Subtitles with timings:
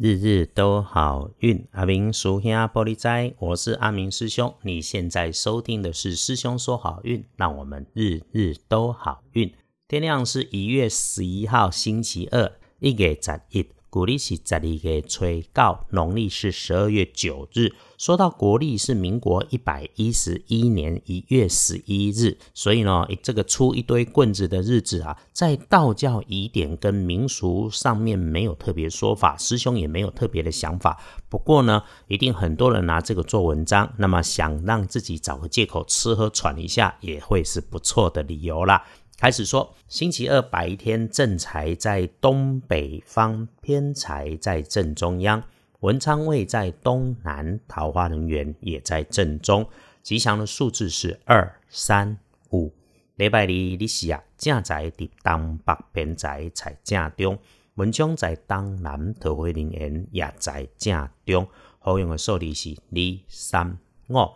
[0.00, 1.66] 日日都好运。
[1.72, 4.54] 阿明叔兄玻璃斋，我是阿明师兄。
[4.62, 9.52] 你现在收听的是师兄说好运，让我们日日都好运。
[9.88, 13.66] 天亮是一月十一号，星期二，一月十一。
[13.90, 17.72] 古历是十二月初九，农历是十二月九日。
[17.96, 31.00] 说到国历是民国一百一十一年一月十一日，所以呢，这个出一堆棍子的日子啊，在道教疑典跟民俗上面没有特别说法，师兄也没有特别的想法。
[31.30, 38.84] 不过呢，一定很多人拿这个做文章，那么想让自己找个借口吃喝喘一下，也会是不错的理由啦。
[39.18, 45.42] 开始说，星期二白天正财在东北方，偏财在正中央，
[45.80, 49.68] 文昌位在东南，桃花人员也在正中。
[50.04, 52.16] 吉祥的数字是二、三、
[52.52, 52.72] 五。
[53.16, 57.36] 礼拜二你是啊，正财在东北，偏财在正中，
[57.74, 61.48] 文昌在东南，桃花人员也在正中。
[61.80, 63.78] 好用的数字是二、三、
[64.10, 64.28] 五。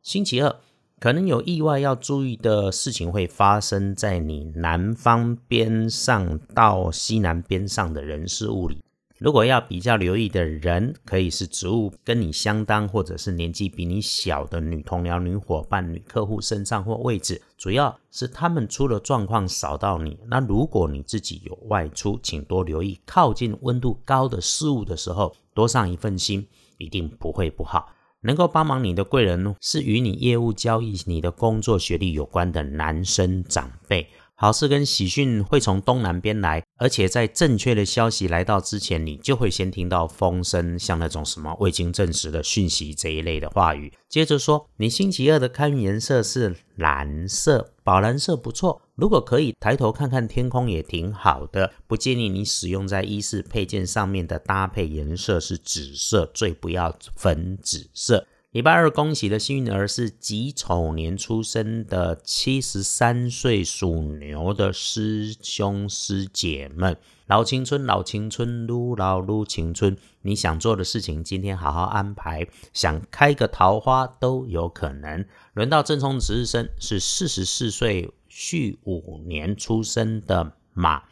[0.00, 0.56] 星期二。
[1.00, 8.84] 可能有意外要注意的事情会发生在你南方边上到西南边上的人事物里。
[9.16, 20.18] 如果要比较留意的人，可以是职务跟你相当或者是年纪比你小的女同僚、女伙伴、女客户身上或位置，主要是他们出了状况扫到你。
[20.26, 27.90] 那如果你自己有外出，请多留意靠近温度高的事物的时候，多上一份心，一定不会不好。
[28.22, 34.06] 能够帮忙你的贵人是与你业务交易、你的工作学历有关的男生长辈。
[34.40, 43.92] 好事跟喜讯会从东南边来，而且在正确的消息来到之前，你就会先听到风声，像那种什么未经证实的讯息这一类的话语。
[44.08, 48.80] 接着说，你星期二的开运颜色是蓝色，宝蓝色不错。
[48.94, 51.70] 如果可以抬头看看天空也挺好的。
[51.86, 58.26] 不建议你使用在衣饰配件上面的搭配颜色是紫色，最不要粉紫色。
[58.50, 66.96] 礼拜二恭喜的幸运儿是己丑年出生的七十三岁属牛的师兄师姐们，
[67.28, 72.44] 老青春老青春撸老撸青春，你想做的事情今天好好安排，
[72.74, 75.24] 想开个桃花都有可能。
[75.54, 81.04] 轮到正冲值日生是四十四岁戌五年出生的马，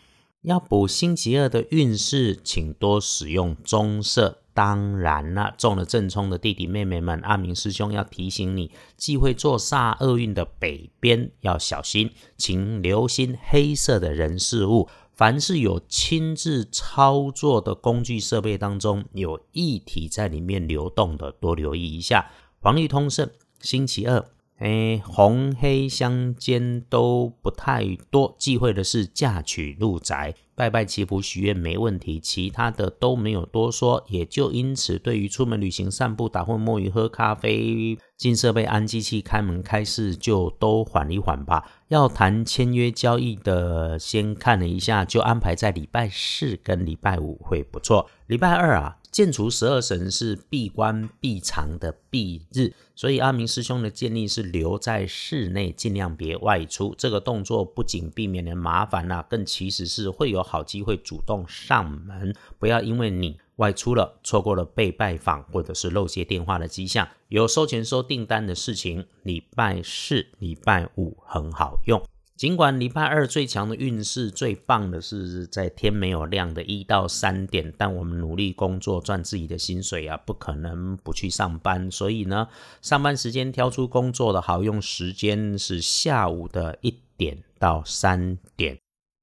[0.43, 4.39] 要补星期二的运势，请多使用棕色。
[4.59, 14.89] 当然了，中了正冲的弟弟妹妹们，阿明师兄要提醒你，忌讳坐煞厄运的北边要小心，请留心黑色的人事物。
[15.15, 22.29] 凡是有亲自操作的工具设备当中，有液体在里面流动的，多留意一下。
[22.59, 23.31] 黄绿通胜，
[23.61, 24.25] 星期二。
[24.57, 34.05] 哎，红黑相间都不太多，忌讳的是嫁娶入宅、拜拜祈福许愿没问题，其他的都没有多说。
[34.09, 41.71] 也就因此，对于出门旅行、散步、打混摸鱼、喝咖啡、进设备、安机器、开门开市，就都缓一缓吧。
[41.87, 48.11] 要谈签约交易的，先看了一下，就安排在礼拜四跟礼拜五会不错。
[48.27, 48.97] 礼拜二啊。
[49.11, 56.95] 建除十二神是闭关闭藏的闭日，所以阿明师兄的建议是留在室内，尽量别外出。
[56.97, 62.35] 这个动作不仅避免了麻烦呐，更其实是会有好机会主动上门。
[62.59, 67.07] 不要因为你外出了，错过了被拜访或者是漏接电话的迹象。
[67.29, 72.03] 有收钱收订单的事情，礼拜四、礼拜五很好用。
[72.37, 81.91] 尽管礼拜二最强的运势、最棒的是在天没有亮的一到三点，但我们努力工作赚自己的薪水啊，不可能不去上班。
[81.91, 82.47] 所以呢，
[82.81, 88.79] 上班时间挑出工作的好用时间是下午的一点到三点。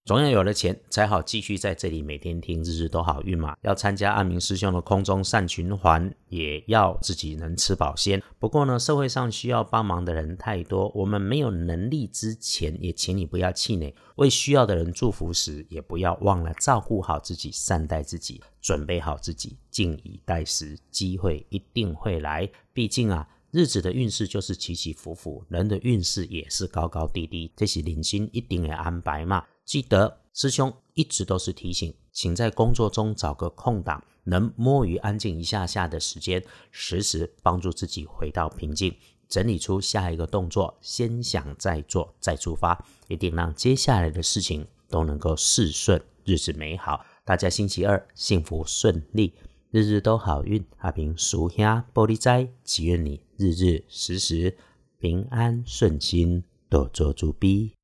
[0.06, 3.58] 总要有了钱，才好继续在这里每天听，日日都好运嘛。
[3.64, 8.22] 要参加阿明师兄的空中善循环，也要自己能吃饱先。
[8.38, 13.96] 不过呢，社会上需要帮忙的人太多，我们没有能力之前，也请你不要气馁。
[14.18, 22.48] 为需要的人祝福时，也不要忘了照顾好自己，善待自己，准备好自己，静以待时，机会一定会来。
[22.72, 23.28] 毕竟啊。
[23.52, 29.42] 日子的运势就是起起伏伏，人的运势也是高高低低，这是领星一定要安排嘛。
[29.66, 38.96] 记得师兄一直都是提醒，请在工作中找个空档，能摸鱼安静一下下的时间，时时帮助自己回到平静，
[39.28, 47.04] 整理出下一个动作，先想再做再出发，一定让接下来的事情都能够事顺，日子美好。
[47.26, 49.34] 大家星期二幸福顺利。
[49.72, 54.56] 日日都好运，阿平属下玻璃斋，祈愿你日日时时
[55.00, 57.75] 平安顺心，多做主逼。